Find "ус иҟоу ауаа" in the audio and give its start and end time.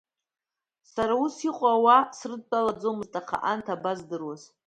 1.23-2.03